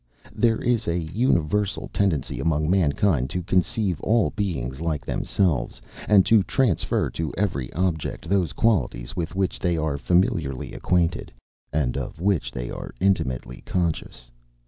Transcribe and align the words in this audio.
There 0.33 0.57
is 0.59 0.87
an 0.87 0.99
universal 1.13 1.87
tendency 1.93 2.39
among 2.39 2.67
mankind 2.71 3.29
to 3.29 3.43
conceive 3.43 4.01
all 4.01 4.31
beings 4.31 4.81
like 4.81 5.05
themselves, 5.05 5.79
and 6.09 6.25
to 6.25 6.41
transfer 6.41 7.11
to 7.11 7.31
every 7.37 7.71
object 7.73 8.27
those 8.27 8.51
qualities 8.51 9.15
with 9.15 9.35
which 9.35 9.59
they 9.59 9.77
are 9.77 9.99
familiarly 9.99 10.73
acquainted, 10.73 11.31
and 11.71 11.95
of 11.97 12.19
which 12.19 12.51
they 12.51 12.71
are 12.71 12.95
intimately 12.99 13.61
conscious. 13.63 14.31